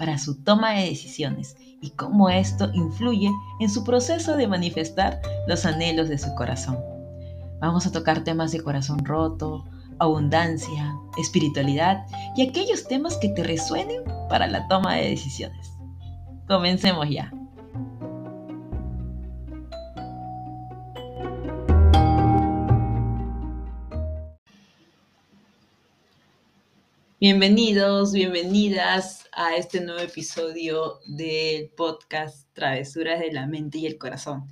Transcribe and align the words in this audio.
para 0.00 0.16
su 0.16 0.42
toma 0.42 0.72
de 0.72 0.86
decisiones 0.86 1.58
y 1.82 1.90
cómo 1.90 2.30
esto 2.30 2.70
influye 2.72 3.30
en 3.60 3.68
su 3.68 3.84
proceso 3.84 4.34
de 4.34 4.48
manifestar 4.48 5.20
los 5.46 5.66
anhelos 5.66 6.08
de 6.08 6.16
su 6.16 6.34
corazón. 6.36 6.78
Vamos 7.60 7.86
a 7.86 7.92
tocar 7.92 8.24
temas 8.24 8.50
de 8.50 8.62
corazón 8.62 9.04
roto, 9.04 9.66
abundancia, 9.98 10.96
espiritualidad 11.18 12.06
y 12.34 12.48
aquellos 12.48 12.88
temas 12.88 13.18
que 13.18 13.28
te 13.28 13.44
resuenen 13.44 14.02
para 14.30 14.46
la 14.46 14.66
toma 14.68 14.94
de 14.94 15.10
decisiones. 15.10 15.70
Comencemos 16.48 17.06
ya. 17.10 17.30
Bienvenidos, 27.22 28.14
bienvenidas 28.14 29.28
a 29.32 29.54
este 29.54 29.82
nuevo 29.82 30.00
episodio 30.00 31.00
del 31.04 31.68
podcast 31.68 32.48
Travesuras 32.54 33.20
de 33.20 33.30
la 33.30 33.46
Mente 33.46 33.76
y 33.76 33.84
el 33.84 33.98
Corazón. 33.98 34.48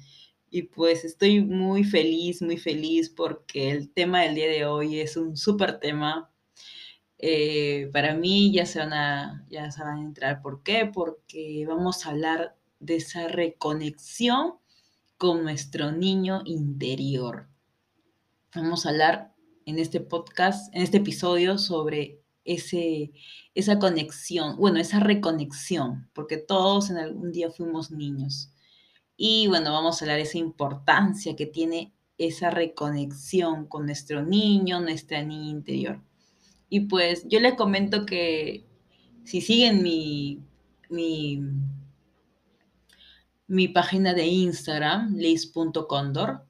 Y 0.50 0.64
pues 0.64 1.02
estoy 1.02 1.40
muy 1.40 1.82
feliz, 1.82 2.42
muy 2.42 2.58
feliz 2.58 3.08
porque 3.08 3.70
el 3.70 3.90
tema 3.90 4.20
del 4.20 4.34
día 4.34 4.48
de 4.48 4.66
hoy 4.66 5.00
es 5.00 5.16
un 5.16 5.34
súper 5.38 5.80
tema. 5.80 6.30
Eh, 7.16 7.88
para 7.90 8.12
mí 8.12 8.52
ya 8.52 8.66
se, 8.66 8.80
van 8.80 8.92
a, 8.92 9.46
ya 9.48 9.70
se 9.70 9.82
van 9.82 9.96
a 9.96 10.02
entrar. 10.02 10.42
¿Por 10.42 10.62
qué? 10.62 10.90
Porque 10.92 11.64
vamos 11.66 12.04
a 12.04 12.10
hablar 12.10 12.54
de 12.80 12.96
esa 12.96 13.28
reconexión 13.28 14.56
con 15.16 15.42
nuestro 15.42 15.90
niño 15.90 16.42
interior. 16.44 17.48
Vamos 18.54 18.84
a 18.84 18.90
hablar 18.90 19.32
en 19.64 19.78
este 19.78 20.00
podcast, 20.00 20.74
en 20.74 20.82
este 20.82 20.98
episodio 20.98 21.56
sobre 21.56 22.17
ese, 22.48 23.12
esa 23.54 23.78
conexión, 23.78 24.56
bueno, 24.56 24.80
esa 24.80 25.00
reconexión, 25.00 26.08
porque 26.14 26.38
todos 26.38 26.88
en 26.88 26.96
algún 26.96 27.30
día 27.30 27.50
fuimos 27.50 27.90
niños. 27.90 28.50
Y 29.16 29.48
bueno, 29.48 29.72
vamos 29.72 30.00
a 30.00 30.04
hablar 30.04 30.16
de 30.16 30.22
esa 30.22 30.38
importancia 30.38 31.36
que 31.36 31.46
tiene 31.46 31.92
esa 32.16 32.50
reconexión 32.50 33.66
con 33.66 33.84
nuestro 33.84 34.22
niño, 34.24 34.80
nuestra 34.80 35.22
niña 35.22 35.50
interior. 35.50 36.00
Y 36.70 36.80
pues 36.80 37.26
yo 37.28 37.38
les 37.38 37.54
comento 37.54 38.06
que 38.06 38.64
si 39.24 39.42
siguen 39.42 39.82
mi, 39.82 40.40
mi, 40.88 41.42
mi 43.46 43.68
página 43.68 44.14
de 44.14 44.26
Instagram, 44.26 45.16
liz.condor, 45.16 46.46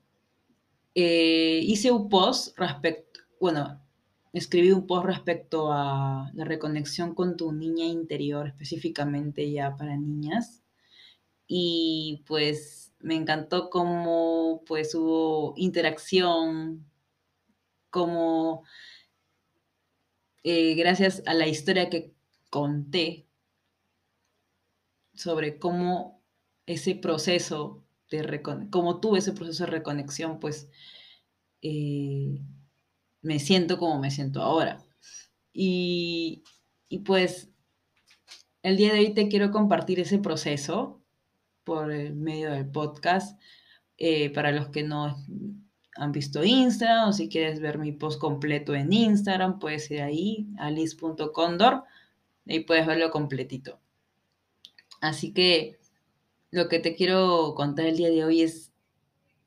eh, 0.95 1.61
hice 1.65 1.91
un 1.91 2.09
post 2.09 2.57
respecto, 2.57 3.21
bueno, 3.41 3.81
escribí 4.39 4.73
un 4.73 4.87
post 4.87 5.07
respecto 5.07 5.73
a 5.73 6.31
la 6.35 6.45
reconexión 6.45 7.15
con 7.15 7.37
tu 7.37 7.53
niña 7.53 7.87
interior, 7.87 8.47
específicamente 8.49 9.51
ya 9.51 9.77
para 9.77 9.97
niñas. 9.97 10.63
Y 11.47 12.25
pues 12.27 12.93
me 13.01 13.17
encantó 13.17 13.71
cómo 13.71 14.63
pues 14.67 14.95
hubo 14.95 15.55
interacción, 15.57 16.87
como 17.91 18.65
eh, 20.43 20.75
gracias 20.75 21.23
a 21.27 21.35
la 21.35 21.47
historia 21.47 21.91
que 21.91 22.15
conté 22.51 23.27
sobre 25.15 25.59
cómo 25.59 26.23
ese 26.67 26.95
proceso 26.95 27.85
de 28.11 28.43
cómo 28.71 29.01
tuve 29.01 29.19
ese 29.19 29.33
proceso 29.33 29.65
de 29.65 29.71
reconexión, 29.71 30.39
pues 30.41 30.69
eh, 31.63 32.41
me 33.29 33.39
siento 33.39 33.79
como 33.79 34.01
me 34.01 34.11
siento 34.11 34.41
ahora. 34.41 34.83
Y, 35.53 36.43
pues 37.05 37.51
el 38.63 38.79
día 38.79 38.95
de 38.95 39.01
hoy 39.01 39.13
te 39.13 39.29
quiero 39.29 39.51
compartir 39.51 40.01
ese 40.01 40.19
proceso 40.19 41.03
por 41.63 41.93
el 41.93 42.15
medio 42.15 42.51
del 42.51 42.67
podcast. 42.71 43.39
Eh, 43.99 44.31
para 44.31 44.51
los 44.51 44.69
que 44.69 44.83
no 44.83 45.15
han 45.97 46.13
visto 46.13 46.43
Instagram 46.43 47.11
o 47.11 47.13
si 47.13 47.29
quieres 47.29 47.61
ver 47.61 47.77
mi 47.77 47.93
post 47.93 48.19
completo 48.19 48.75
en 48.75 48.95
Instagram, 48.95 49.59
puedes 49.59 49.91
ir 49.91 50.01
ahí, 50.01 50.49
alice.condor, 50.59 51.85
y 52.47 52.61
puedes 52.61 52.87
verlo 52.87 53.11
completito. 53.11 53.79
Así 55.03 55.35
que 55.35 55.79
lo 56.51 56.69
que 56.69 56.79
te 56.79 56.95
quiero 56.95 57.53
contar 57.55 57.85
el 57.85 57.99
día 57.99 58.09
de 58.09 58.25
hoy 58.25 58.41
es 58.41 58.73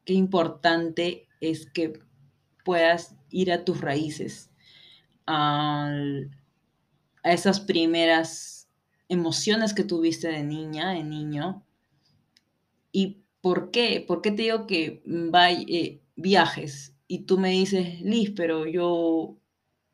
qué 0.06 0.14
importante 0.14 1.28
es 1.40 1.66
que 1.66 2.11
puedas 2.64 3.16
ir 3.30 3.52
a 3.52 3.66
tus 3.66 3.82
raíces, 3.82 4.52
a, 5.28 5.92
esas 7.24 7.60
primeras 7.60 8.70
emociones 9.10 9.74
que 9.74 9.84
tuviste 9.84 10.28
de 10.28 10.44
niña, 10.44 10.92
de 10.92 11.04
niño. 11.04 11.64
¿Y 12.92 13.24
por 13.42 13.72
qué? 13.72 14.04
¿Por 14.06 14.22
qué 14.22 14.32
te 14.32 14.44
digo 14.44 14.66
que 14.68 15.04
eh, 15.06 16.02
viajes? 16.16 16.96
Y 17.08 17.20
tú 17.26 17.38
me 17.38 17.52
dices, 17.52 18.02
Liz, 18.02 18.32
pero 18.36 18.66
yo 18.66 19.38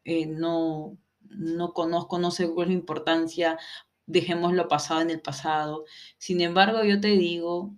eh, 0.05 0.25
no, 0.25 0.97
no 1.29 1.73
conozco, 1.73 2.19
no 2.19 2.31
sé 2.31 2.49
cuál 2.49 2.67
es 2.67 2.73
la 2.73 2.79
importancia, 2.79 3.57
dejemos 4.05 4.53
lo 4.53 4.67
pasado 4.67 5.01
en 5.01 5.09
el 5.09 5.21
pasado. 5.21 5.85
Sin 6.17 6.41
embargo, 6.41 6.83
yo 6.83 7.01
te 7.01 7.09
digo 7.09 7.75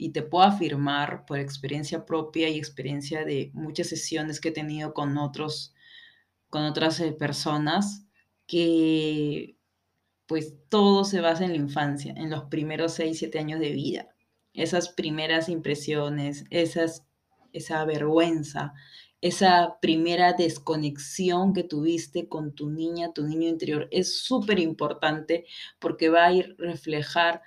y 0.00 0.12
te 0.12 0.22
puedo 0.22 0.44
afirmar 0.44 1.26
por 1.26 1.38
experiencia 1.38 2.06
propia 2.06 2.48
y 2.48 2.56
experiencia 2.56 3.22
de 3.26 3.50
muchas 3.52 3.88
sesiones 3.88 4.40
que 4.40 4.48
he 4.48 4.52
tenido 4.52 4.94
con 4.94 5.18
otros 5.18 5.74
con 6.48 6.64
otras 6.64 6.98
eh, 7.00 7.12
personas 7.12 8.06
que 8.46 9.58
pues 10.26 10.54
todo 10.70 11.04
se 11.04 11.20
basa 11.20 11.44
en 11.44 11.50
la 11.50 11.58
infancia, 11.58 12.14
en 12.16 12.30
los 12.30 12.44
primeros 12.44 12.94
6, 12.94 13.18
7 13.18 13.38
años 13.38 13.60
de 13.60 13.72
vida. 13.72 14.08
Esas 14.54 14.88
primeras 14.88 15.48
impresiones, 15.48 16.44
esas, 16.50 17.04
esa 17.52 17.84
vergüenza, 17.84 18.72
esa 19.20 19.78
primera 19.82 20.32
desconexión 20.32 21.52
que 21.52 21.64
tuviste 21.64 22.28
con 22.28 22.54
tu 22.54 22.70
niña, 22.70 23.12
tu 23.12 23.26
niño 23.26 23.48
interior, 23.48 23.86
es 23.90 24.18
súper 24.18 24.60
importante 24.60 25.44
porque 25.78 26.08
va 26.08 26.26
a 26.26 26.32
ir 26.32 26.54
reflejar 26.58 27.42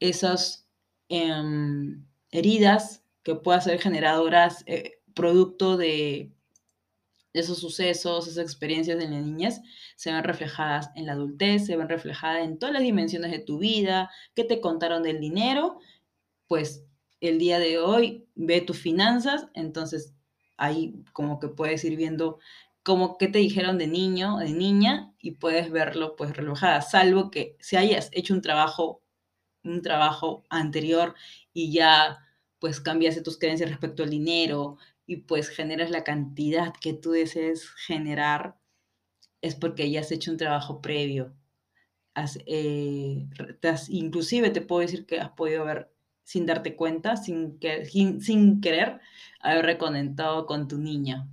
esas 0.00 0.67
Em, 1.08 2.04
heridas 2.30 3.02
que 3.22 3.34
puedan 3.34 3.62
ser 3.62 3.80
generadoras 3.80 4.62
eh, 4.66 5.00
producto 5.14 5.76
de 5.76 6.32
esos 7.32 7.58
sucesos, 7.58 8.26
esas 8.26 8.44
experiencias 8.44 8.98
de 8.98 9.08
la 9.08 9.20
niñez, 9.20 9.60
se 9.96 10.12
ven 10.12 10.24
reflejadas 10.24 10.90
en 10.94 11.06
la 11.06 11.12
adultez, 11.12 11.66
se 11.66 11.76
ven 11.76 11.88
reflejadas 11.88 12.44
en 12.44 12.58
todas 12.58 12.72
las 12.72 12.82
dimensiones 12.82 13.30
de 13.30 13.38
tu 13.38 13.58
vida, 13.58 14.10
qué 14.34 14.44
te 14.44 14.60
contaron 14.60 15.02
del 15.02 15.20
dinero, 15.20 15.78
pues 16.46 16.84
el 17.20 17.38
día 17.38 17.58
de 17.58 17.78
hoy 17.78 18.26
ve 18.34 18.60
tus 18.60 18.78
finanzas, 18.78 19.48
entonces 19.54 20.14
ahí 20.56 20.94
como 21.12 21.38
que 21.38 21.48
puedes 21.48 21.84
ir 21.84 21.96
viendo 21.96 22.38
como 22.82 23.18
qué 23.18 23.28
te 23.28 23.38
dijeron 23.38 23.76
de 23.78 23.86
niño, 23.86 24.38
de 24.38 24.50
niña, 24.52 25.12
y 25.20 25.32
puedes 25.32 25.70
verlo 25.70 26.16
pues 26.16 26.34
reflejada, 26.36 26.80
salvo 26.80 27.30
que 27.30 27.56
si 27.60 27.76
hayas 27.76 28.10
hecho 28.12 28.34
un 28.34 28.40
trabajo 28.40 29.02
un 29.68 29.82
trabajo 29.82 30.44
anterior 30.48 31.14
y 31.52 31.72
ya 31.72 32.18
pues 32.58 32.80
cambiaste 32.80 33.22
tus 33.22 33.38
creencias 33.38 33.70
respecto 33.70 34.02
al 34.02 34.10
dinero 34.10 34.78
y 35.06 35.16
pues 35.16 35.48
generas 35.48 35.90
la 35.90 36.04
cantidad 36.04 36.72
que 36.74 36.92
tú 36.92 37.12
desees 37.12 37.70
generar, 37.70 38.58
es 39.40 39.54
porque 39.54 39.90
ya 39.90 40.00
has 40.00 40.12
hecho 40.12 40.30
un 40.30 40.36
trabajo 40.36 40.82
previo. 40.82 41.34
Eh, 42.46 43.26
inclusive 43.88 44.50
te 44.50 44.60
puedo 44.60 44.80
decir 44.80 45.06
que 45.06 45.20
has 45.20 45.30
podido 45.30 45.62
haber, 45.62 45.90
sin 46.24 46.44
darte 46.44 46.76
cuenta, 46.76 47.16
sin, 47.16 47.58
que, 47.58 47.86
sin, 47.86 48.60
querer, 48.60 49.00
haber 49.40 49.64
reconectado 49.64 50.44
con 50.44 50.68
tu 50.68 50.76
niña. 50.78 51.26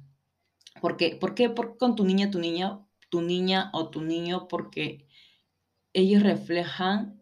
¿Por 0.79 0.95
qué? 0.95 1.17
¿Por 1.19 1.35
qué? 1.35 1.53
con 1.77 1.95
tu 1.95 2.05
niña, 2.05 2.31
tu 2.31 2.39
niña, 2.39 2.79
tu 3.09 3.21
niña 3.21 3.71
o 3.73 3.89
tu 3.89 4.01
niño? 4.01 4.47
Porque 4.47 5.05
ellos 5.93 6.23
reflejan 6.23 7.21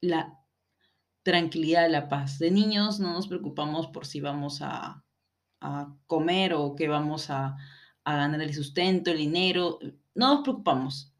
la 0.00 0.37
tranquilidad, 1.28 1.90
la 1.90 2.08
paz. 2.08 2.38
De 2.38 2.50
niños 2.50 3.00
no 3.00 3.12
nos 3.12 3.28
preocupamos 3.28 3.88
por 3.88 4.06
si 4.06 4.18
vamos 4.20 4.60
a, 4.62 5.04
comer 6.06 6.54
o 6.54 6.74
que 6.74 6.88
vamos 6.88 7.28
a, 7.28 7.56
ganar 8.02 8.40
el 8.40 8.54
sustento, 8.54 9.10
el 9.10 9.18
dinero. 9.18 9.78
No 10.14 10.34
nos 10.34 10.42
preocupamos 10.42 11.12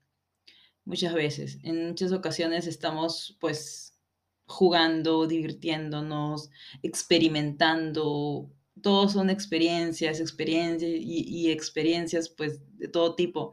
muchas 0.87 1.13
veces. 1.13 1.59
En 1.63 1.89
muchas 1.89 2.13
ocasiones 2.13 2.67
estamos 2.67 3.37
pues 3.39 3.99
jugando, 4.47 5.27
divirtiéndonos, 5.27 6.49
experimentando. 6.83 8.51
Todos 8.81 9.13
son 9.13 9.29
experiencias, 9.29 10.21
experiencias 10.21 10.91
y, 10.91 11.51
experiencias 11.51 12.31
pues 12.31 12.63
de 12.79 12.89
todo 12.89 13.15
tipo. 13.15 13.53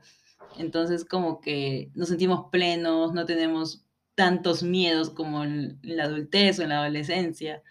Entonces 0.57 1.03
como 1.03 1.41
que 1.41 1.91
nos 1.95 2.07
sentimos 2.07 2.45
plenos, 2.49 3.13
no 3.13 3.25
tenemos 3.25 3.84
tantos 4.15 4.63
miedos 4.63 5.09
como 5.09 5.43
en, 5.43 5.79
la 5.83 6.05
adultez 6.05 6.59
o 6.59 6.63
en 6.63 6.69
la 6.69 6.81
adolescencia. 6.81 7.63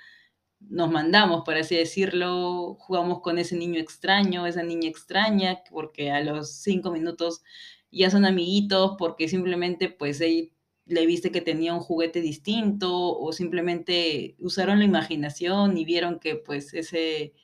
Nos 0.61 0.91
mandamos, 0.91 1.43
por 1.45 1.57
así 1.57 1.77
decirlo, 1.77 2.77
jugamos 2.79 3.21
con 3.21 3.39
ese 3.39 3.57
niño 3.57 3.81
extraño, 3.81 4.47
esa 4.47 4.63
niña 4.63 4.89
extraña, 4.89 5.63
porque 5.71 6.11
a 6.11 6.21
los 6.23 6.53
cinco 6.53 6.91
minutos 6.91 7.43
ya 7.91 8.11
son 8.11 8.25
amiguitos 8.25 8.97
porque 8.99 9.29
simplemente 9.29 9.89
pues 9.89 10.21
le 10.21 11.07
viste 11.07 11.31
que 11.33 11.41
tenía 11.41 11.75
un 11.75 11.81
juguete 11.81 12.21
distinto 12.21 13.19
o 13.19 13.33
simplemente 13.33 14.37
usaron 14.39 14.79
la 14.81 14.85
imaginación 14.85 15.79
y 15.79 15.85
vieron 15.85 16.19
que 16.19 16.37
pues 16.37 16.75
ese, 16.75 17.35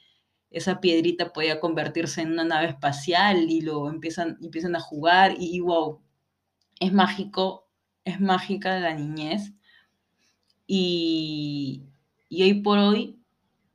esa 0.50 0.81
piedrita 0.81 1.32
podía 1.32 1.61
convertirse 1.61 2.23
en 2.23 2.32
una 2.32 2.44
nave 2.44 2.69
espacial 2.69 3.50
y 3.50 3.61
lo 3.62 3.88
empiezan, 3.88 4.38
empiezan 4.43 4.76
a 4.76 4.81
jugar 4.81 5.37
y, 5.38 5.61
wow, 5.61 6.00
es 6.81 6.93
mágico, 6.93 7.69
es 8.11 8.21
mágica 8.21 8.79
la 8.79 8.95
niñez. 8.95 9.53
Y, 10.67 11.85
hoy 12.31 12.55
por 12.62 12.79
hoy 12.79 13.19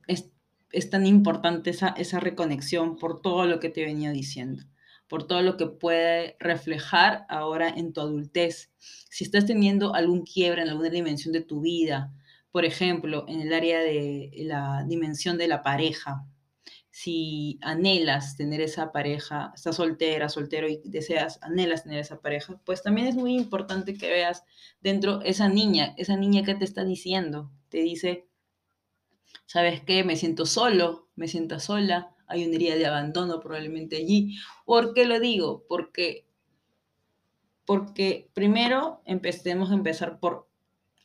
es, 0.06 0.90
tan 0.90 1.06
importante 1.06 1.70
esa, 1.70 1.88
esa 1.88 2.20
reconexión 2.20 2.96
por 2.96 3.20
todo 3.20 3.46
lo 3.46 3.60
que 3.60 3.70
te 3.70 3.84
venido 3.84 4.12
diciendo 4.12 4.64
por 5.08 5.26
todo 5.26 5.42
lo 5.42 5.56
que 5.56 5.66
puede 5.66 6.36
reflejar 6.40 7.26
ahora 7.28 7.68
en 7.68 7.92
tu 7.92 8.00
adultez. 8.00 8.72
Si 8.78 9.24
estás 9.24 9.46
teniendo 9.46 9.94
algún 9.94 10.24
quiebre 10.24 10.62
en 10.62 10.68
alguna 10.68 10.90
dimensión 10.90 11.32
de 11.32 11.42
tu 11.42 11.60
vida, 11.60 12.12
por 12.50 12.64
ejemplo, 12.64 13.24
en 13.28 13.40
el 13.40 13.52
área 13.52 13.80
de 13.80 14.30
la 14.38 14.84
dimensión 14.88 15.38
de 15.38 15.48
la 15.48 15.62
pareja, 15.62 16.26
si 16.96 17.58
anhelas 17.60 18.38
tener 18.38 18.62
esa 18.62 18.90
pareja, 18.90 19.52
estás 19.54 19.76
soltera, 19.76 20.30
soltero 20.30 20.66
y 20.66 20.80
deseas, 20.86 21.38
anhelas 21.42 21.82
tener 21.82 21.98
esa 21.98 22.22
pareja, 22.22 22.58
pues 22.64 22.82
también 22.82 23.06
es 23.06 23.16
muy 23.16 23.36
importante 23.36 23.98
que 23.98 24.08
veas 24.08 24.44
dentro 24.80 25.20
esa 25.20 25.46
niña, 25.50 25.92
esa 25.98 26.16
niña 26.16 26.42
que 26.42 26.54
te 26.54 26.64
está 26.64 26.86
diciendo, 26.86 27.50
te 27.68 27.82
dice, 27.82 28.26
¿sabes 29.44 29.82
qué? 29.82 30.04
Me 30.04 30.16
siento 30.16 30.46
solo, 30.46 31.10
me 31.16 31.28
siento 31.28 31.60
sola, 31.60 32.16
hay 32.28 32.46
una 32.46 32.54
herida 32.54 32.76
de 32.76 32.86
abandono 32.86 33.40
probablemente 33.40 33.98
allí. 33.98 34.38
¿Por 34.64 34.94
qué 34.94 35.04
lo 35.04 35.20
digo? 35.20 35.66
Porque, 35.68 36.26
porque 37.66 38.30
primero 38.32 39.02
empecemos 39.04 39.70
a 39.70 39.74
empezar 39.74 40.18
por 40.18 40.48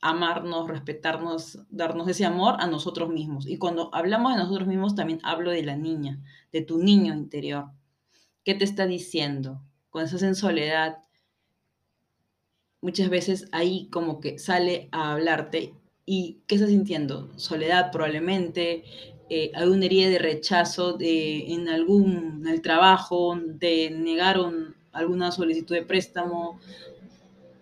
amarnos, 0.02 0.68
respetarnos, 0.68 1.60
darnos 1.70 2.08
ese 2.08 2.24
amor 2.24 2.56
a 2.58 2.66
nosotros 2.66 3.08
mismos. 3.08 3.46
Y 3.46 3.56
cuando 3.56 3.88
hablamos 3.94 4.34
de 4.34 4.42
nosotros 4.42 4.66
mismos, 4.66 4.94
también 4.94 5.20
hablo 5.22 5.52
de 5.52 5.62
la 5.62 5.76
niña, 5.76 6.20
de 6.52 6.60
tu 6.60 6.78
niño 6.78 7.14
interior. 7.14 7.70
¿Qué 8.44 8.54
te 8.54 8.64
está 8.64 8.86
diciendo? 8.86 9.62
Cuando 9.90 10.06
estás 10.06 10.24
en 10.24 10.34
soledad, 10.34 10.98
muchas 12.80 13.08
veces 13.08 13.48
ahí 13.52 13.88
como 13.90 14.20
que 14.20 14.40
sale 14.40 14.88
a 14.90 15.12
hablarte 15.12 15.72
y 16.04 16.40
¿qué 16.48 16.56
estás 16.56 16.70
sintiendo? 16.70 17.30
Soledad 17.36 17.92
probablemente, 17.92 18.82
eh, 19.30 19.52
alguna 19.54 19.86
herida 19.86 20.10
de 20.10 20.18
rechazo 20.18 20.94
de, 20.94 21.52
en 21.52 21.68
algún 21.68 22.44
el 22.48 22.60
trabajo, 22.60 23.38
te 23.60 23.90
negaron 23.90 24.74
alguna 24.90 25.30
solicitud 25.30 25.76
de 25.76 25.82
préstamo, 25.82 26.58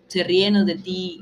se 0.07 0.23
rieron 0.23 0.65
de 0.65 0.75
ti 0.75 1.21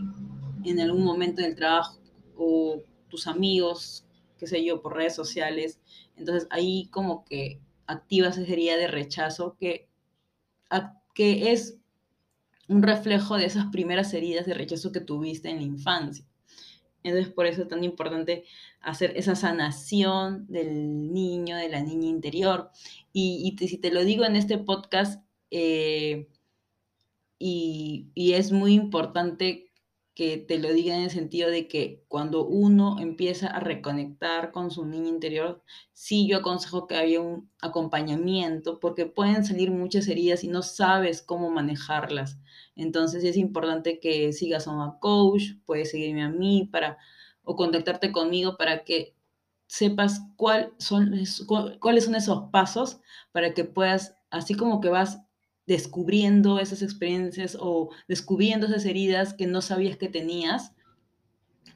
en 0.66 0.80
algún 0.80 1.04
momento 1.04 1.42
del 1.42 1.56
trabajo 1.56 2.00
o 2.36 2.84
tus 3.10 3.28
amigos, 3.28 4.06
qué 4.38 4.48
sé 4.48 4.64
yo, 4.64 4.82
por 4.82 4.96
redes 4.96 5.16
sociales. 5.16 5.80
Entonces 6.16 6.48
ahí 6.52 6.88
como 6.92 7.26
que 7.26 7.60
activas 7.88 8.38
esa 8.38 8.52
herida 8.52 8.78
de 8.78 8.88
rechazo 8.88 9.56
que, 9.60 9.90
que 11.14 11.52
es 11.52 11.78
un 12.68 12.84
reflejo 12.84 13.38
de 13.38 13.46
esas 13.46 13.66
primeras 13.72 14.14
heridas 14.14 14.46
de 14.46 14.54
rechazo 14.54 14.92
que 14.92 15.02
tuviste 15.02 15.50
en 15.50 15.58
la 15.58 15.64
infancia. 15.64 16.26
Entonces, 17.04 17.34
por 17.34 17.46
eso 17.46 17.64
es 17.64 17.68
tan 17.68 17.84
importante 17.84 18.44
hacer 18.82 19.14
esa 19.16 19.36
sanación 19.36 20.46
del 20.48 21.12
niño, 21.14 21.58
de 21.58 21.70
la 21.70 21.82
niña 21.82 22.08
interior. 22.08 22.70
Y, 23.14 23.56
si 23.58 23.78
te 23.78 23.92
lo 23.92 24.04
digo 24.04 24.26
en 24.26 24.36
este 24.36 24.58
podcast, 24.58 25.24
eh, 25.50 26.28
y, 27.40 28.10
y, 28.14 28.34
es 28.34 28.52
muy 28.52 28.74
importante 28.74 29.69
que 30.20 30.36
te 30.36 30.60
lo 30.60 30.74
diga 30.74 30.98
en 30.98 31.04
el 31.04 31.12
sentido 31.12 31.50
de 31.50 31.70
que 31.70 32.04
cuando 32.10 32.46
uno 32.46 33.00
empieza 33.00 33.48
a 33.48 33.62
reconectar 33.62 34.52
con 34.52 34.70
su 34.70 34.86
niño 34.86 35.08
interior, 35.08 35.64
sí 35.94 36.28
yo 36.28 36.40
aconsejo 36.40 36.88
que 36.88 36.98
haya 36.98 37.22
un 37.22 37.50
acompañamiento 37.62 38.82
porque 38.82 39.06
pueden 39.06 39.46
salir 39.46 39.72
muchas 39.72 40.10
heridas 40.10 40.44
y 40.44 40.50
no 40.50 40.62
sabes 40.62 41.22
cómo 41.22 41.50
manejarlas. 41.52 42.38
Entonces 42.76 43.24
es 43.24 43.38
importante 43.38 44.02
que 44.02 44.34
sigas 44.34 44.68
a 44.68 44.72
una 44.72 45.00
coach, 45.00 45.54
puedes 45.66 45.92
seguirme 45.92 46.24
a 46.24 46.30
mí 46.30 46.68
para 46.70 46.98
o 47.42 47.56
contactarte 47.56 48.12
conmigo 48.12 48.58
para 48.58 48.84
que 48.84 49.16
sepas 49.68 50.20
cuál 50.36 50.74
son, 50.80 51.14
cuáles 51.80 52.04
son 52.04 52.16
esos 52.16 52.50
pasos 52.52 53.00
para 53.32 53.54
que 53.54 53.64
puedas, 53.64 54.18
así 54.32 54.54
como 54.54 54.82
que 54.82 54.90
vas 54.90 55.22
descubriendo 55.70 56.58
esas 56.58 56.82
experiencias 56.82 57.56
o 57.60 57.92
descubriendo 58.08 58.66
esas 58.66 58.86
heridas 58.86 59.36
que 59.36 59.46
no 59.46 59.62
sabías 59.62 59.98
que 59.98 60.10
tenías, 60.10 60.74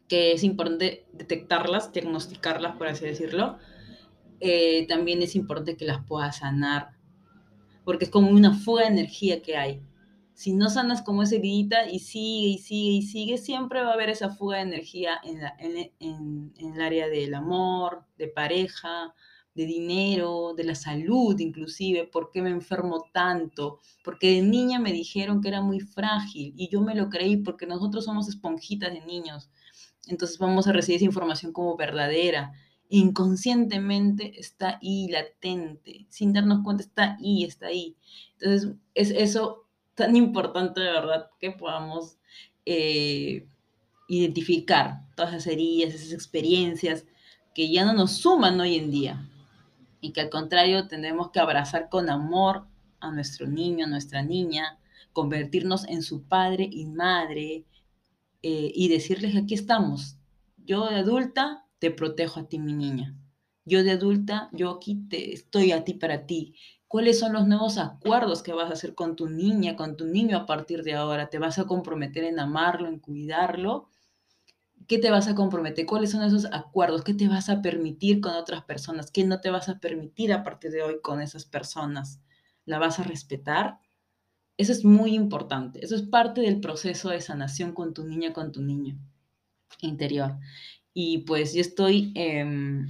que 0.07 0.31
es 0.31 0.43
importante 0.43 1.05
detectarlas, 1.13 1.93
diagnosticarlas, 1.93 2.75
por 2.75 2.87
así 2.87 3.05
decirlo, 3.05 3.59
eh, 4.39 4.87
también 4.87 5.21
es 5.21 5.35
importante 5.35 5.77
que 5.77 5.85
las 5.85 6.03
puedas 6.07 6.37
sanar, 6.37 6.97
porque 7.85 8.05
es 8.05 8.09
como 8.09 8.31
una 8.31 8.55
fuga 8.55 8.81
de 8.81 8.87
energía 8.87 9.43
que 9.43 9.57
hay. 9.57 9.83
Si 10.33 10.53
no 10.53 10.71
sanas 10.71 11.03
como 11.03 11.21
esa 11.21 11.35
heridita 11.35 11.87
y 11.87 11.99
sigue 11.99 12.47
y 12.47 12.57
sigue 12.57 12.91
y 12.93 13.01
sigue, 13.03 13.37
siempre 13.37 13.83
va 13.83 13.91
a 13.91 13.93
haber 13.93 14.09
esa 14.09 14.31
fuga 14.31 14.57
de 14.57 14.63
energía 14.63 15.21
en, 15.23 15.39
en 15.99 16.73
el 16.73 16.81
área 16.81 17.07
del 17.09 17.35
amor, 17.35 18.05
de 18.17 18.27
pareja, 18.27 19.13
de 19.55 19.65
dinero, 19.65 20.53
de 20.55 20.63
la 20.63 20.75
salud 20.75 21.39
inclusive, 21.39 22.05
por 22.05 22.31
qué 22.31 22.41
me 22.41 22.49
enfermo 22.49 23.05
tanto, 23.13 23.79
porque 24.03 24.31
de 24.31 24.41
niña 24.41 24.79
me 24.79 24.91
dijeron 24.91 25.41
que 25.41 25.49
era 25.49 25.61
muy 25.61 25.79
frágil 25.79 26.53
y 26.57 26.69
yo 26.69 26.81
me 26.81 26.95
lo 26.95 27.09
creí 27.09 27.37
porque 27.37 27.65
nosotros 27.65 28.05
somos 28.05 28.27
esponjitas 28.27 28.91
de 28.91 29.01
niños, 29.01 29.49
entonces 30.07 30.37
vamos 30.37 30.67
a 30.67 30.73
recibir 30.73 30.97
esa 30.97 31.05
información 31.05 31.53
como 31.53 31.77
verdadera. 31.77 32.53
Inconscientemente 32.89 34.39
está 34.39 34.79
ahí, 34.81 35.07
latente, 35.07 36.05
sin 36.09 36.33
darnos 36.33 36.63
cuenta 36.63 36.83
está 36.83 37.15
ahí, 37.15 37.43
está 37.43 37.67
ahí. 37.67 37.95
Entonces 38.33 38.75
es 38.93 39.11
eso 39.11 39.65
tan 39.95 40.15
importante 40.15 40.81
de 40.81 40.91
verdad 40.91 41.29
que 41.39 41.51
podamos 41.51 42.17
eh, 42.65 43.47
identificar 44.07 45.01
todas 45.15 45.33
esas 45.33 45.47
heridas, 45.47 45.93
esas 45.93 46.11
experiencias 46.11 47.05
que 47.55 47.71
ya 47.71 47.85
no 47.85 47.93
nos 47.93 48.13
suman 48.13 48.59
hoy 48.59 48.75
en 48.75 48.91
día, 48.91 49.29
y 50.03 50.11
que 50.11 50.19
al 50.19 50.29
contrario 50.29 50.87
tendremos 50.87 51.31
que 51.31 51.39
abrazar 51.39 51.87
con 51.89 52.09
amor 52.09 52.67
a 52.99 53.09
nuestro 53.09 53.47
niño, 53.47 53.85
a 53.85 53.89
nuestra 53.89 54.21
niña, 54.21 54.77
convertirnos 55.13 55.87
en 55.87 56.03
su 56.03 56.23
padre 56.23 56.67
y 56.69 56.85
madre 56.85 57.65
eh, 58.41 58.71
y 58.75 58.89
decirles, 58.89 59.37
aquí 59.37 59.53
estamos, 59.53 60.17
yo 60.57 60.89
de 60.89 60.97
adulta 60.97 61.65
te 61.79 61.89
protejo 61.89 62.41
a 62.41 62.47
ti, 62.49 62.59
mi 62.59 62.73
niña. 62.73 63.15
Yo 63.63 63.81
de 63.83 63.91
adulta, 63.91 64.49
yo 64.51 64.71
aquí 64.71 65.07
te 65.07 65.33
estoy 65.33 65.71
a 65.71 65.85
ti 65.85 65.93
para 65.93 66.25
ti. 66.25 66.55
¿Cuáles 66.89 67.19
son 67.19 67.31
los 67.31 67.47
nuevos 67.47 67.77
acuerdos 67.77 68.43
que 68.43 68.51
vas 68.51 68.69
a 68.69 68.73
hacer 68.73 68.95
con 68.95 69.15
tu 69.15 69.29
niña, 69.29 69.77
con 69.77 69.95
tu 69.95 70.05
niño 70.05 70.37
a 70.37 70.45
partir 70.45 70.83
de 70.83 70.95
ahora? 70.95 71.29
¿Te 71.29 71.39
vas 71.39 71.59
a 71.59 71.65
comprometer 71.65 72.25
en 72.25 72.39
amarlo, 72.39 72.89
en 72.89 72.99
cuidarlo? 72.99 73.89
¿Qué 74.87 74.97
te 74.97 75.09
vas 75.11 75.27
a 75.27 75.35
comprometer? 75.35 75.85
¿Cuáles 75.85 76.11
son 76.11 76.23
esos 76.23 76.45
acuerdos? 76.51 77.03
¿Qué 77.03 77.13
te 77.13 77.27
vas 77.27 77.49
a 77.49 77.61
permitir 77.61 78.21
con 78.21 78.33
otras 78.33 78.63
personas? 78.63 79.11
¿Qué 79.11 79.23
no 79.23 79.39
te 79.41 79.49
vas 79.49 79.69
a 79.69 79.79
permitir 79.79 80.33
a 80.33 80.43
partir 80.43 80.71
de 80.71 80.83
hoy 80.83 80.99
con 81.01 81.21
esas 81.21 81.45
personas? 81.45 82.21
¿La 82.65 82.79
vas 82.79 82.99
a 82.99 83.03
respetar? 83.03 83.79
Eso 84.57 84.71
es 84.71 84.85
muy 84.85 85.15
importante. 85.15 85.83
Eso 85.83 85.95
es 85.95 86.03
parte 86.03 86.41
del 86.41 86.59
proceso 86.59 87.09
de 87.09 87.21
sanación 87.21 87.73
con 87.73 87.93
tu 87.93 88.03
niña, 88.05 88.33
con 88.33 88.51
tu 88.51 88.61
niño 88.61 88.97
interior. 89.81 90.37
Y 90.93 91.19
pues 91.19 91.53
yo 91.53 91.61
estoy, 91.61 92.11
em, 92.15 92.87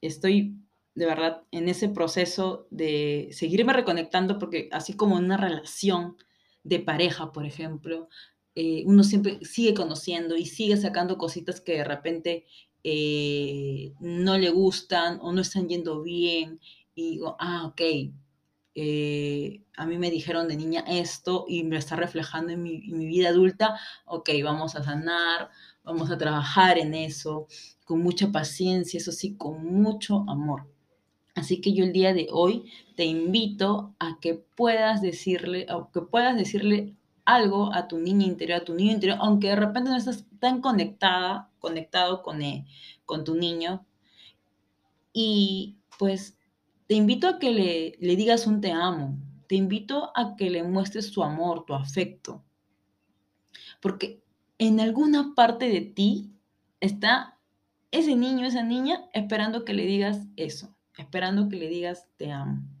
estoy 0.00 0.58
de 0.94 1.06
verdad 1.06 1.42
en 1.50 1.68
ese 1.68 1.88
proceso 1.88 2.68
de 2.70 3.28
seguirme 3.32 3.72
reconectando 3.72 4.38
porque 4.38 4.68
así 4.72 4.94
como 4.94 5.16
una 5.16 5.36
relación 5.36 6.16
de 6.62 6.80
pareja, 6.80 7.32
por 7.32 7.46
ejemplo, 7.46 8.08
eh, 8.54 8.84
uno 8.86 9.02
siempre 9.04 9.40
sigue 9.44 9.74
conociendo 9.74 10.36
y 10.36 10.46
sigue 10.46 10.76
sacando 10.76 11.18
cositas 11.18 11.60
que 11.60 11.78
de 11.78 11.84
repente 11.84 12.46
eh, 12.84 13.92
no 14.00 14.38
le 14.38 14.50
gustan 14.50 15.18
o 15.20 15.32
no 15.32 15.40
están 15.40 15.68
yendo 15.68 16.02
bien. 16.02 16.60
Y 16.94 17.12
digo, 17.12 17.36
ah, 17.40 17.66
ok, 17.66 17.80
eh, 18.76 19.62
a 19.76 19.86
mí 19.86 19.98
me 19.98 20.10
dijeron 20.10 20.48
de 20.48 20.56
niña 20.56 20.84
esto 20.86 21.44
y 21.48 21.64
me 21.64 21.76
está 21.76 21.96
reflejando 21.96 22.52
en 22.52 22.62
mi, 22.62 22.80
vida 22.80 23.30
adulta, 23.30 23.78
ok, 24.04 24.30
vamos 24.42 24.74
a 24.76 24.84
sanar, 24.84 25.50
vamos 25.84 26.10
a 26.10 26.18
trabajar 26.18 26.78
en 26.78 26.94
eso, 26.94 27.46
con 27.84 28.00
mucha 28.02 28.32
paciencia, 28.32 28.98
eso 28.98 29.12
sí, 29.12 29.36
con 29.36 29.64
mucho 29.64 30.24
amor. 30.28 30.68
Así 31.34 31.60
que 31.60 31.72
yo 31.72 31.84
el 31.84 31.92
día 31.92 32.14
de 32.14 32.28
hoy 32.30 32.70
te 32.96 33.04
invito 33.04 33.94
a 33.98 34.18
que 34.20 34.34
puedas 34.34 35.02
decirle, 35.02 35.66
a 35.68 35.88
que 35.92 36.00
puedas 36.00 36.36
decirle 36.36 36.94
algo 37.24 37.72
a 37.72 37.88
tu 37.88 37.98
niña 37.98 38.26
interior, 38.26 38.60
a 38.60 38.64
tu 38.64 38.74
niño 38.74 38.92
interior, 38.92 39.18
aunque 39.20 39.48
de 39.48 39.56
repente 39.56 39.90
no 39.90 39.96
estás 39.96 40.24
tan 40.38 40.60
conectada, 40.60 41.50
conectado 41.58 42.22
con, 42.22 42.42
eh, 42.42 42.66
con 43.06 43.24
tu 43.24 43.34
niño. 43.34 43.86
Y 45.12 45.78
pues 45.98 46.36
te 46.86 46.94
invito 46.94 47.28
a 47.28 47.38
que 47.38 47.50
le, 47.50 47.96
le 48.00 48.16
digas 48.16 48.46
un 48.46 48.60
te 48.60 48.72
amo, 48.72 49.18
te 49.48 49.54
invito 49.54 50.10
a 50.14 50.36
que 50.36 50.50
le 50.50 50.62
muestres 50.62 51.12
tu 51.12 51.22
amor, 51.22 51.64
tu 51.64 51.74
afecto, 51.74 52.44
porque 53.80 54.22
en 54.58 54.80
alguna 54.80 55.34
parte 55.34 55.68
de 55.68 55.80
ti 55.82 56.32
está 56.80 57.38
ese 57.90 58.16
niño, 58.16 58.46
esa 58.46 58.62
niña, 58.62 59.04
esperando 59.12 59.64
que 59.64 59.74
le 59.74 59.86
digas 59.86 60.26
eso, 60.36 60.74
esperando 60.98 61.48
que 61.48 61.56
le 61.56 61.68
digas 61.68 62.08
te 62.16 62.32
amo 62.32 62.73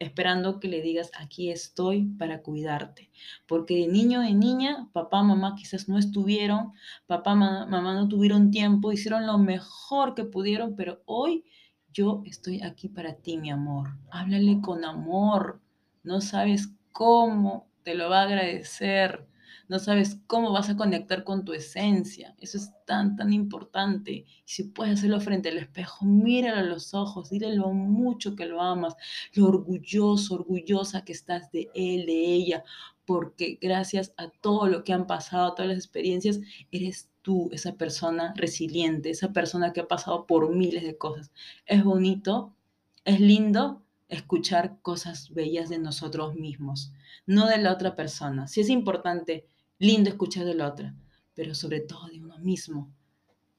esperando 0.00 0.58
que 0.58 0.68
le 0.68 0.82
digas, 0.82 1.12
aquí 1.16 1.50
estoy 1.50 2.06
para 2.18 2.42
cuidarte. 2.42 3.10
Porque 3.46 3.76
de 3.76 3.86
niño, 3.86 4.22
de 4.22 4.34
niña, 4.34 4.88
papá, 4.92 5.22
mamá 5.22 5.54
quizás 5.54 5.88
no 5.88 5.98
estuvieron, 5.98 6.72
papá, 7.06 7.34
mamá 7.34 7.94
no 7.94 8.08
tuvieron 8.08 8.50
tiempo, 8.50 8.92
hicieron 8.92 9.26
lo 9.26 9.38
mejor 9.38 10.14
que 10.14 10.24
pudieron, 10.24 10.74
pero 10.74 11.02
hoy 11.04 11.44
yo 11.92 12.22
estoy 12.24 12.62
aquí 12.62 12.88
para 12.88 13.14
ti, 13.14 13.36
mi 13.36 13.50
amor. 13.50 13.90
Háblale 14.10 14.60
con 14.60 14.84
amor. 14.84 15.60
No 16.02 16.20
sabes 16.20 16.70
cómo 16.92 17.68
te 17.82 17.94
lo 17.94 18.08
va 18.08 18.20
a 18.20 18.24
agradecer 18.24 19.26
no 19.70 19.78
sabes 19.78 20.18
cómo 20.26 20.50
vas 20.50 20.68
a 20.68 20.76
conectar 20.76 21.22
con 21.22 21.44
tu 21.44 21.52
esencia. 21.52 22.34
Eso 22.38 22.58
es 22.58 22.72
tan, 22.86 23.14
tan 23.14 23.32
importante. 23.32 24.26
si 24.44 24.64
puedes 24.64 24.98
hacerlo 24.98 25.20
frente 25.20 25.48
al 25.50 25.58
espejo, 25.58 26.04
míralo 26.04 26.58
a 26.58 26.62
los 26.64 26.92
ojos, 26.92 27.30
dile 27.30 27.54
lo 27.54 27.72
mucho 27.72 28.34
que 28.34 28.46
lo 28.46 28.60
amas, 28.60 28.96
lo 29.32 29.46
orgulloso, 29.46 30.34
orgullosa 30.34 31.04
que 31.04 31.12
estás 31.12 31.52
de 31.52 31.70
él, 31.72 32.06
de 32.06 32.34
ella, 32.34 32.64
porque 33.04 33.58
gracias 33.62 34.12
a 34.16 34.28
todo 34.28 34.66
lo 34.66 34.82
que 34.82 34.92
han 34.92 35.06
pasado, 35.06 35.52
a 35.52 35.54
todas 35.54 35.68
las 35.68 35.78
experiencias, 35.78 36.40
eres 36.72 37.08
tú 37.22 37.48
esa 37.52 37.74
persona 37.74 38.34
resiliente, 38.36 39.10
esa 39.10 39.32
persona 39.32 39.72
que 39.72 39.82
ha 39.82 39.86
pasado 39.86 40.26
por 40.26 40.52
miles 40.52 40.82
de 40.82 40.98
cosas. 40.98 41.30
Es 41.66 41.84
bonito, 41.84 42.56
es 43.04 43.20
lindo 43.20 43.84
escuchar 44.08 44.80
cosas 44.82 45.32
bellas 45.32 45.68
de 45.68 45.78
nosotros 45.78 46.34
mismos, 46.34 46.92
no 47.24 47.46
de 47.46 47.58
la 47.58 47.72
otra 47.72 47.94
persona. 47.94 48.48
Si 48.48 48.60
es 48.60 48.68
importante 48.68 49.46
lindo 49.80 50.10
escuchar 50.10 50.44
de 50.44 50.54
la 50.54 50.68
otra, 50.68 50.94
pero 51.34 51.54
sobre 51.54 51.80
todo 51.80 52.06
de 52.06 52.20
uno 52.20 52.38
mismo. 52.38 52.94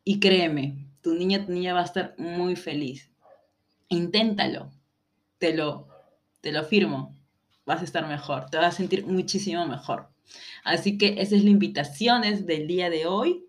Y 0.06 0.20
créeme, 0.20 0.88
tu 1.01 1.13
niña, 1.16 1.46
tu 1.46 1.51
niña 1.51 1.74
va 1.74 1.82
a 1.82 1.86
estar 1.86 2.16
muy 2.18 2.56
feliz. 2.56 3.12
Inténtalo, 3.90 4.72
te 5.40 5.54
lo, 5.54 5.88
te 6.40 6.51
lo 6.51 6.63
firmo, 6.63 7.18
vas 7.66 7.82
a 7.82 7.86
estar 7.86 8.08
mejor, 8.08 8.50
te 8.50 8.58
vas 8.58 8.75
a 8.75 8.78
sentir 8.78 9.06
muchísimo 9.06 9.68
mejor. 9.68 10.10
Así 10.63 10.98
que 10.98 11.16
esa 11.20 11.36
es 11.36 11.44
la 11.44 11.50
invitación 11.50 12.22
del 12.22 12.68
día 12.68 12.90
de 12.90 13.08
hoy. 13.08 13.46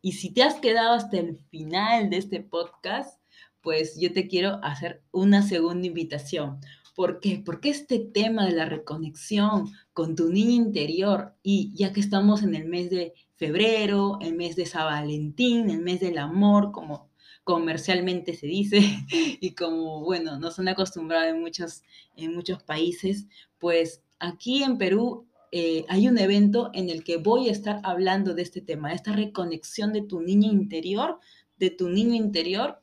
Y 0.00 0.12
si 0.12 0.30
te 0.30 0.42
has 0.42 0.54
quedado 0.54 0.94
hasta 0.94 1.18
el 1.18 1.36
final 1.50 2.08
de 2.08 2.18
este 2.18 2.40
podcast, 2.40 3.20
pues 3.60 3.98
yo 3.98 4.12
te 4.12 4.28
quiero 4.28 4.60
hacer 4.62 5.02
una 5.10 5.42
segunda 5.42 5.86
invitación. 5.86 6.60
¿Por 6.94 7.20
qué? 7.20 7.42
Porque 7.44 7.70
este 7.70 7.98
tema 7.98 8.44
de 8.46 8.52
la 8.52 8.66
reconexión 8.66 9.70
con 9.92 10.14
tu 10.14 10.30
niña 10.30 10.54
interior 10.54 11.34
y 11.42 11.72
ya 11.74 11.92
que 11.92 12.00
estamos 12.00 12.42
en 12.42 12.54
el 12.54 12.66
mes 12.66 12.90
de 12.90 13.14
febrero, 13.36 14.18
el 14.20 14.34
mes 14.34 14.56
de 14.56 14.66
San 14.66 14.84
Valentín, 14.84 15.70
el 15.70 15.80
mes 15.80 16.00
del 16.00 16.18
amor, 16.18 16.70
como 16.70 17.10
comercialmente 17.44 18.34
se 18.34 18.46
dice, 18.46 18.80
y 19.40 19.54
como, 19.54 20.02
bueno, 20.04 20.38
nos 20.38 20.58
han 20.58 20.68
acostumbrado 20.68 21.26
en 21.28 21.40
muchos, 21.40 21.82
en 22.16 22.34
muchos 22.34 22.62
países, 22.62 23.26
pues 23.58 24.02
aquí 24.18 24.62
en 24.62 24.76
Perú 24.76 25.26
eh, 25.50 25.84
hay 25.88 26.08
un 26.08 26.18
evento 26.18 26.70
en 26.74 26.90
el 26.90 27.04
que 27.04 27.16
voy 27.16 27.48
a 27.48 27.52
estar 27.52 27.80
hablando 27.84 28.34
de 28.34 28.42
este 28.42 28.60
tema, 28.60 28.90
de 28.90 28.96
esta 28.96 29.12
reconexión 29.12 29.92
de 29.92 30.02
tu 30.02 30.20
niña 30.20 30.48
interior, 30.48 31.18
de 31.56 31.70
tu 31.70 31.88
niño 31.88 32.14
interior 32.14 32.81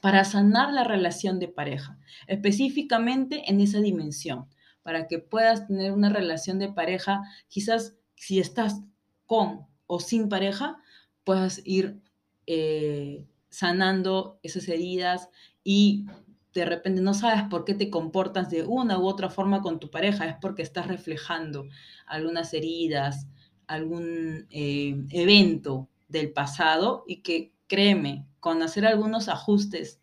para 0.00 0.24
sanar 0.24 0.72
la 0.72 0.84
relación 0.84 1.38
de 1.38 1.48
pareja, 1.48 1.98
específicamente 2.26 3.50
en 3.50 3.60
esa 3.60 3.80
dimensión, 3.80 4.46
para 4.82 5.08
que 5.08 5.18
puedas 5.18 5.66
tener 5.66 5.92
una 5.92 6.10
relación 6.10 6.58
de 6.58 6.72
pareja, 6.72 7.22
quizás 7.48 7.96
si 8.14 8.38
estás 8.38 8.82
con 9.26 9.66
o 9.86 10.00
sin 10.00 10.28
pareja, 10.28 10.76
puedas 11.24 11.62
ir 11.64 12.02
eh, 12.46 13.26
sanando 13.48 14.38
esas 14.42 14.68
heridas 14.68 15.30
y 15.62 16.04
de 16.52 16.66
repente 16.66 17.00
no 17.00 17.14
sabes 17.14 17.44
por 17.44 17.64
qué 17.64 17.74
te 17.74 17.90
comportas 17.90 18.50
de 18.50 18.62
una 18.64 18.98
u 18.98 19.06
otra 19.06 19.30
forma 19.30 19.62
con 19.62 19.80
tu 19.80 19.90
pareja, 19.90 20.26
es 20.26 20.36
porque 20.40 20.62
estás 20.62 20.86
reflejando 20.86 21.66
algunas 22.06 22.52
heridas, 22.52 23.26
algún 23.66 24.46
eh, 24.50 24.94
evento 25.10 25.88
del 26.08 26.30
pasado 26.32 27.04
y 27.08 27.22
que 27.22 27.53
créeme, 27.74 28.24
con 28.38 28.62
hacer 28.62 28.86
algunos 28.86 29.28
ajustes 29.28 30.00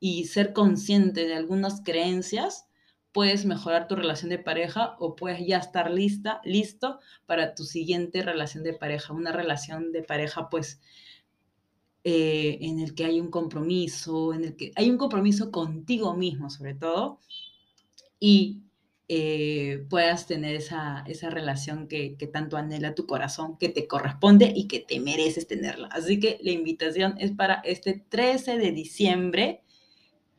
y 0.00 0.24
ser 0.24 0.52
consciente 0.52 1.24
de 1.24 1.36
algunas 1.36 1.80
creencias, 1.84 2.66
puedes 3.12 3.44
mejorar 3.44 3.86
tu 3.86 3.94
relación 3.94 4.28
de 4.28 4.40
pareja 4.40 4.96
o 4.98 5.14
puedes 5.14 5.46
ya 5.46 5.58
estar 5.58 5.88
lista, 5.88 6.40
listo 6.42 6.98
para 7.24 7.54
tu 7.54 7.62
siguiente 7.62 8.22
relación 8.22 8.64
de 8.64 8.74
pareja. 8.74 9.12
Una 9.12 9.30
relación 9.30 9.92
de 9.92 10.02
pareja, 10.02 10.50
pues, 10.50 10.80
eh, 12.02 12.58
en 12.62 12.80
el 12.80 12.96
que 12.96 13.04
hay 13.04 13.20
un 13.20 13.30
compromiso, 13.30 14.34
en 14.34 14.42
el 14.42 14.56
que 14.56 14.72
hay 14.74 14.90
un 14.90 14.98
compromiso 14.98 15.52
contigo 15.52 16.16
mismo, 16.16 16.50
sobre 16.50 16.74
todo, 16.74 17.20
y 18.18 18.62
eh, 19.08 19.84
puedas 19.90 20.26
tener 20.26 20.54
esa, 20.54 21.04
esa 21.06 21.28
relación 21.28 21.88
que, 21.88 22.16
tanto 22.32 22.56
anhela 22.56 22.94
tu 22.94 23.06
corazón, 23.06 23.58
que 23.58 23.68
te 23.68 23.86
corresponde 23.86 24.52
y 24.54 24.68
que 24.68 24.80
te 24.80 25.00
mereces 25.00 25.46
tenerla. 25.46 25.88
Así 25.88 26.20
que 26.20 26.38
la 26.42 26.52
invitación 26.52 27.14
es 27.18 27.32
para 27.32 27.54
este 27.64 27.94
13 28.08 28.58
de 28.58 28.72
diciembre. 28.72 29.62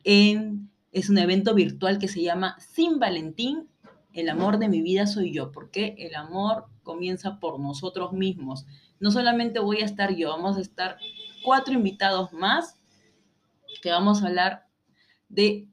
Es 0.04 1.08
un 1.08 1.18
evento 1.18 1.54
virtual 1.54 1.98
que 1.98 2.08
se 2.08 2.22
llama 2.22 2.56
Sin 2.58 2.98
Valentín, 2.98 3.68
el 4.12 4.28
amor 4.28 4.58
de 4.58 4.68
mi 4.68 4.80
vida 4.80 5.06
soy 5.06 5.32
yo, 5.32 5.50
porque 5.50 5.96
el 5.98 6.14
amor 6.14 6.66
comienza 6.82 7.40
por 7.40 7.58
nosotros 7.58 8.12
mismos. 8.12 8.64
No 9.00 9.10
solamente 9.10 9.58
voy 9.58 9.82
a 9.82 9.84
estar 9.84 10.14
yo, 10.14 10.30
vamos 10.30 10.56
a 10.56 10.60
estar 10.60 10.98
cuatro 11.42 11.74
invitados 11.74 12.32
más 12.32 12.78
que 13.82 13.90
vamos 13.90 14.22
a 14.22 14.28
hablar 14.28 14.66
de 15.28 15.68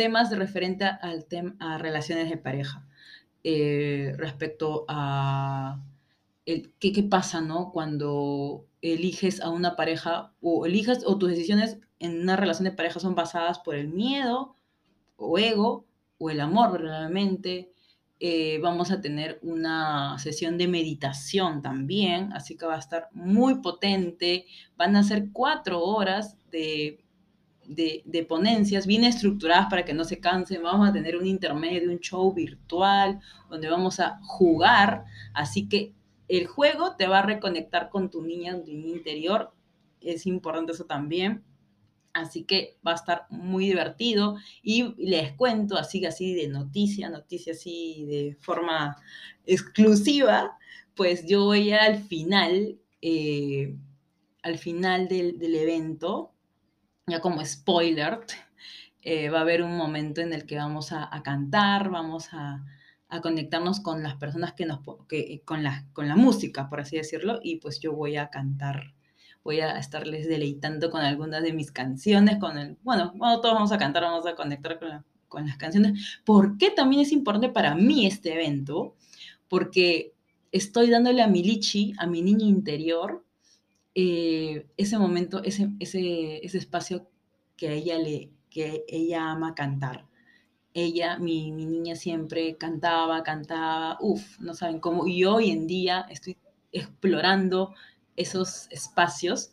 temas 0.00 0.34
referente 0.34 0.86
al 0.86 1.26
tema 1.26 1.56
a 1.60 1.76
relaciones 1.76 2.30
de 2.30 2.38
pareja. 2.38 2.86
Eh, 3.44 4.14
respecto 4.16 4.86
a 4.88 5.84
el, 6.46 6.72
¿qué, 6.78 6.90
qué 6.94 7.02
pasa, 7.02 7.42
¿no? 7.42 7.70
Cuando 7.70 8.64
eliges 8.80 9.42
a 9.42 9.50
una 9.50 9.76
pareja 9.76 10.32
o 10.40 10.64
eliges 10.64 11.04
o 11.04 11.18
tus 11.18 11.28
decisiones 11.28 11.80
en 11.98 12.18
una 12.18 12.36
relación 12.36 12.64
de 12.64 12.72
pareja 12.72 12.98
son 12.98 13.14
basadas 13.14 13.58
por 13.58 13.74
el 13.74 13.88
miedo 13.88 14.56
o 15.16 15.38
ego 15.38 15.84
o 16.16 16.30
el 16.30 16.40
amor 16.40 16.80
realmente. 16.80 17.70
Eh, 18.20 18.58
vamos 18.62 18.90
a 18.90 19.02
tener 19.02 19.38
una 19.42 20.18
sesión 20.18 20.56
de 20.56 20.66
meditación 20.66 21.60
también, 21.60 22.32
así 22.32 22.56
que 22.56 22.64
va 22.64 22.76
a 22.76 22.78
estar 22.86 23.10
muy 23.12 23.56
potente. 23.60 24.46
Van 24.78 24.96
a 24.96 25.02
ser 25.02 25.28
cuatro 25.30 25.82
horas 25.84 26.38
de 26.50 27.04
de, 27.70 28.26
ponencias 28.28 28.86
bien 28.86 29.04
estructuradas 29.04 29.66
para 29.70 29.84
que 29.84 29.94
no 29.94 30.04
se 30.04 30.20
cansen. 30.20 30.62
Vamos 30.62 30.88
a 30.88 30.92
tener 30.92 31.16
un 31.16 31.26
intermedio, 31.26 31.90
un 31.90 32.00
show 32.00 32.32
virtual 32.32 33.20
donde 33.48 33.68
vamos 33.68 34.00
a 34.00 34.18
jugar. 34.22 35.04
Así 35.34 35.68
que 35.68 35.94
el 36.28 36.46
juego 36.46 36.96
te 36.96 37.06
va 37.06 37.20
a 37.20 37.26
reconectar 37.26 37.88
con 37.88 38.10
tu 38.10 38.22
niña, 38.22 38.60
tu 38.62 38.70
interior. 38.70 39.52
Es 40.00 40.26
importante 40.26 40.72
eso 40.72 40.84
también. 40.84 41.44
Así 42.12 42.42
que 42.42 42.76
va 42.84 42.92
a 42.92 42.96
estar 42.96 43.26
muy 43.30 43.66
divertido 43.66 44.36
y 44.64 44.94
les 44.98 45.32
cuento 45.34 45.76
así, 45.76 46.04
así 46.04 46.34
de 46.34 46.48
noticia, 46.48 47.08
noticia 47.08 47.52
así 47.52 48.04
de 48.06 48.36
forma 48.40 48.96
exclusiva, 49.46 50.58
pues 50.96 51.24
yo 51.24 51.44
voy 51.44 51.70
al 51.70 52.02
final, 52.02 52.80
eh, 53.00 53.76
al 54.42 54.58
final 54.58 55.06
del, 55.06 55.38
del 55.38 55.54
evento, 55.54 56.32
ya 57.06 57.20
como 57.20 57.44
spoiler, 57.44 58.20
eh, 59.02 59.30
va 59.30 59.38
a 59.38 59.42
haber 59.42 59.62
un 59.62 59.76
momento 59.76 60.20
en 60.20 60.32
el 60.32 60.46
que 60.46 60.56
vamos 60.56 60.92
a, 60.92 61.08
cantar, 61.24 61.90
vamos 61.90 62.28
a, 62.32 62.64
conectarnos 63.22 63.80
con 63.80 64.02
las 64.02 64.16
personas 64.16 64.52
que 64.52 64.66
nos, 64.66 64.80
que, 65.08 65.42
con, 65.44 65.62
la, 65.62 65.84
con 65.92 66.06
la 66.06 66.16
música, 66.16 66.68
por 66.68 66.80
así 66.80 66.96
decirlo, 66.96 67.40
y 67.42 67.56
pues 67.56 67.80
yo 67.80 67.92
voy 67.92 68.16
a 68.16 68.30
cantar, 68.30 68.94
voy 69.42 69.60
a 69.60 69.78
estarles 69.78 70.28
deleitando 70.28 70.90
con 70.90 71.00
algunas 71.00 71.42
de 71.42 71.52
mis 71.52 71.72
canciones, 71.72 72.38
con 72.38 72.56
el, 72.58 72.76
bueno, 72.82 73.12
todos 73.40 73.54
vamos 73.54 73.72
a 73.72 73.78
cantar, 73.78 74.04
vamos 74.04 74.26
a 74.26 74.36
conectar 74.36 74.78
con, 74.78 75.04
con 75.30 75.46
las 75.46 75.56
canciones. 75.56 76.20
¿Por 76.24 76.58
qué 76.58 76.70
también 76.70 77.02
es 77.02 77.12
importante 77.12 77.48
para 77.48 77.74
mí 77.74 78.06
este 78.06 78.34
evento? 78.34 78.94
Porque 79.48 80.12
estoy 80.52 80.90
dándole 80.90 81.22
a 81.22 81.28
mi 81.28 81.42
lichi, 81.42 81.94
a 81.98 82.06
mi 82.06 82.20
niña 82.20 82.44
interior, 82.44 83.24
eh, 83.94 84.66
ese 84.76 84.98
momento, 84.98 85.42
ese, 85.42 85.70
ese, 85.80 86.44
ese 86.44 86.58
espacio 86.58 87.08
que 87.56 87.74
ella, 87.74 87.98
le, 87.98 88.30
que 88.50 88.84
ella 88.88 89.30
ama 89.30 89.54
cantar. 89.54 90.06
Ella, 90.74 91.18
mi, 91.18 91.52
mi 91.52 91.66
niña 91.66 91.96
siempre 91.96 92.56
cantaba, 92.56 93.22
cantaba, 93.22 93.98
uff, 94.00 94.38
no 94.40 94.54
saben 94.54 94.80
cómo. 94.80 95.06
Y 95.06 95.24
hoy 95.24 95.50
en 95.50 95.66
día 95.66 96.06
estoy 96.10 96.38
explorando 96.72 97.74
esos 98.16 98.68
espacios 98.70 99.52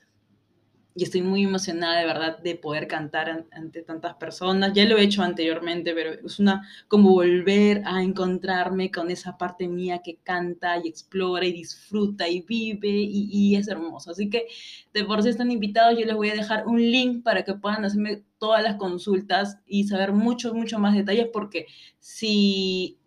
y 0.98 1.04
estoy 1.04 1.22
muy 1.22 1.44
emocionada 1.44 2.00
de 2.00 2.08
verdad 2.08 2.40
de 2.40 2.56
poder 2.56 2.88
cantar 2.88 3.46
ante 3.52 3.84
tantas 3.84 4.16
personas. 4.16 4.74
Ya 4.74 4.84
lo 4.86 4.98
he 4.98 5.04
hecho 5.04 5.22
anteriormente, 5.22 5.94
pero 5.94 6.14
es 6.26 6.40
una 6.40 6.68
como 6.88 7.12
volver 7.12 7.84
a 7.86 8.02
encontrarme 8.02 8.90
con 8.90 9.12
esa 9.12 9.38
parte 9.38 9.68
mía 9.68 10.02
que 10.04 10.16
canta 10.24 10.76
y 10.84 10.88
explora 10.88 11.46
y 11.46 11.52
disfruta 11.52 12.28
y 12.28 12.42
vive 12.42 12.90
y, 12.90 13.56
es 13.56 13.68
hermoso. 13.68 14.10
Así 14.10 14.28
que 14.28 14.48
de 14.92 15.04
por 15.04 15.22
si 15.22 15.30
están 15.30 15.52
invitados, 15.52 16.00
yo 16.00 16.06
les 16.08 16.16
voy 16.16 16.32
a 16.32 16.34
dejar 16.36 16.66
un 16.66 16.82
link 16.82 17.22
para 17.24 17.44
que 17.44 17.54
puedan 17.54 17.86
hacerme 17.86 18.24
todas 18.40 18.64
las 18.64 18.78
consultas 18.78 19.60
y 19.68 19.84
saber 19.84 20.14
mucho, 20.14 20.56
mucho 20.56 20.80
más 20.80 20.96
detalles 20.96 21.28
porque 21.32 21.68
si, 22.00 22.98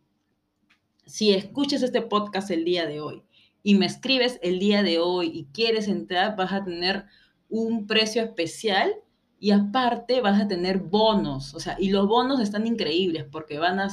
si 1.07 1.33
escuchas 1.33 1.83
este 1.83 2.03
podcast 2.03 2.53
el 2.53 2.65
día 2.65 2.87
de 2.87 3.01
hoy 3.01 3.25
y 3.65 3.75
me 3.75 3.87
escribes 3.87 4.39
el 4.45 4.61
día 4.61 4.85
de 4.85 5.01
hoy 5.01 5.27
y 5.35 5.45
quieres 5.53 5.89
entrar, 5.89 6.37
vas 6.37 6.53
a 6.53 6.63
tener 6.63 7.07
un 7.51 7.87
precio 7.87 8.23
especial 8.23 8.95
y 9.39 9.53
aparte 9.53 10.21
vas 10.21 10.41
a 10.41 10.49
tener 10.49 10.79
bonos, 10.79 11.55
o 11.55 11.61
sea, 11.61 11.77
y 11.81 11.89
los 11.89 12.07
bonos 12.07 12.41
están 12.41 12.67
increíbles 12.67 13.25
porque 13.31 13.59
van 13.59 13.81
a 13.81 13.89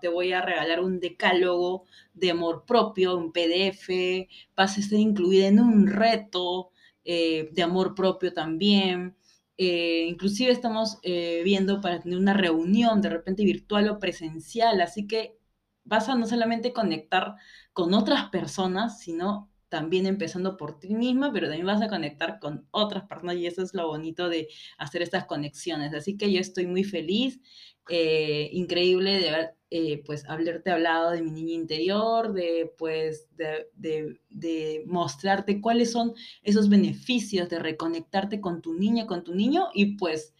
te 0.00 0.08
voy 0.08 0.32
a 0.32 0.42
regalar 0.42 0.80
un 0.80 0.98
decálogo 0.98 1.84
de 2.14 2.32
amor 2.32 2.64
propio, 2.66 3.16
un 3.16 3.32
PDF, 3.32 4.28
vas 4.56 4.76
a 4.76 4.80
estar 4.80 4.98
incluida 4.98 5.46
en 5.46 5.60
un 5.60 5.86
reto 5.86 6.70
eh, 7.04 7.48
de 7.52 7.62
amor 7.62 7.94
propio 7.94 8.32
también. 8.32 9.16
Eh, 9.58 10.06
inclusive 10.08 10.50
estamos 10.50 10.98
eh, 11.02 11.42
viendo 11.44 11.80
para 11.80 12.00
tener 12.00 12.18
una 12.18 12.34
reunión 12.34 13.00
de 13.00 13.10
repente 13.10 13.44
virtual 13.44 13.88
o 13.88 13.98
presencial, 14.00 14.80
así 14.80 15.06
que 15.06 15.38
vas 15.84 16.08
a 16.08 16.16
no 16.16 16.26
solamente 16.26 16.72
conectar 16.72 17.36
con 17.72 17.94
otras 17.94 18.30
personas, 18.30 19.00
sino 19.00 19.48
también 19.68 20.06
empezando 20.06 20.56
por 20.56 20.78
ti 20.78 20.94
misma, 20.94 21.32
pero 21.32 21.48
también 21.48 21.66
vas 21.66 21.82
a 21.82 21.88
conectar 21.88 22.38
con 22.38 22.66
otras 22.70 23.04
personas 23.04 23.36
y 23.36 23.46
eso 23.46 23.62
es 23.62 23.74
lo 23.74 23.88
bonito 23.88 24.28
de 24.28 24.48
hacer 24.78 25.02
estas 25.02 25.26
conexiones. 25.26 25.92
Así 25.94 26.16
que 26.16 26.32
yo 26.32 26.40
estoy 26.40 26.66
muy 26.66 26.84
feliz, 26.84 27.40
eh, 27.88 28.48
increíble 28.52 29.18
de 29.18 29.30
haber, 29.30 29.56
eh, 29.70 30.02
pues, 30.04 30.24
haberte 30.28 30.70
hablado 30.70 31.10
de 31.10 31.22
mi 31.22 31.30
niña 31.30 31.54
interior, 31.54 32.32
de, 32.32 32.72
pues, 32.78 33.28
de, 33.36 34.84
mostrarte 34.86 35.60
cuáles 35.60 35.90
son 35.92 36.14
esos 36.42 36.68
beneficios 36.68 37.48
de 37.48 37.58
reconectarte 37.58 38.40
con 38.40 38.62
tu 38.62 38.74
niña, 38.74 39.06
con 39.06 39.24
tu 39.24 39.34
niño 39.34 39.68
y 39.74 39.96
pues 39.96 40.34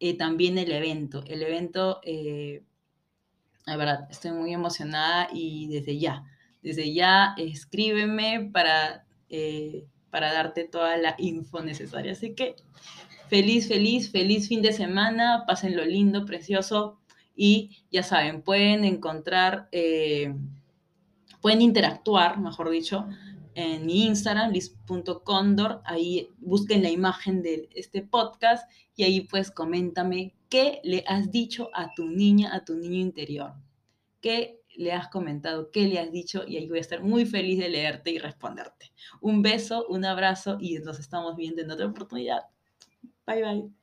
eh, 0.00 0.16
también 0.16 0.58
el 0.58 0.70
evento. 0.72 1.24
El 1.26 1.42
evento, 1.42 2.00
la 3.66 3.76
verdad, 3.76 4.08
estoy 4.10 4.32
muy 4.32 4.52
emocionada 4.52 5.28
y 5.32 5.68
desde 5.68 5.98
ya 5.98 6.24
desde 6.68 6.92
ya 6.92 7.34
escríbeme 7.38 8.50
para, 8.52 9.06
eh, 9.30 9.86
para 10.10 10.34
darte 10.34 10.64
toda 10.64 10.98
la 10.98 11.14
info 11.16 11.62
necesaria. 11.62 12.12
Así 12.12 12.34
que 12.34 12.56
feliz, 13.30 13.68
feliz, 13.68 14.10
feliz 14.10 14.48
fin 14.48 14.60
de 14.60 14.74
semana, 14.74 15.44
pásenlo 15.46 15.82
lindo, 15.86 16.26
precioso 16.26 16.98
y 17.34 17.78
ya 17.90 18.02
saben, 18.02 18.42
pueden 18.42 18.84
encontrar, 18.84 19.70
eh, 19.72 20.34
pueden 21.40 21.62
interactuar, 21.62 22.38
mejor 22.38 22.68
dicho, 22.68 23.08
en 23.54 23.86
mi 23.86 24.04
Instagram, 24.04 24.52
lis.condor, 24.52 25.80
ahí 25.86 26.28
busquen 26.36 26.82
la 26.82 26.90
imagen 26.90 27.40
de 27.40 27.70
este 27.74 28.02
podcast 28.02 28.70
y 28.94 29.04
ahí 29.04 29.22
pues 29.22 29.50
coméntame 29.50 30.34
qué 30.50 30.80
le 30.84 31.02
has 31.06 31.30
dicho 31.30 31.70
a 31.72 31.94
tu 31.94 32.08
niña, 32.08 32.54
a 32.54 32.62
tu 32.66 32.74
niño 32.74 33.00
interior. 33.00 33.54
¿Qué 34.20 34.60
le 34.78 34.92
has 34.92 35.08
comentado, 35.08 35.70
qué 35.72 35.88
le 35.88 35.98
has 35.98 36.12
dicho 36.12 36.44
y 36.46 36.56
ahí 36.56 36.68
voy 36.68 36.78
a 36.78 36.80
estar 36.80 37.02
muy 37.02 37.26
feliz 37.26 37.58
de 37.58 37.68
leerte 37.68 38.12
y 38.12 38.18
responderte. 38.18 38.92
Un 39.20 39.42
beso, 39.42 39.84
un 39.88 40.04
abrazo 40.04 40.56
y 40.60 40.78
nos 40.78 41.00
estamos 41.00 41.36
viendo 41.36 41.60
en 41.60 41.70
otra 41.70 41.86
oportunidad. 41.86 42.42
Bye 43.26 43.42
bye. 43.42 43.77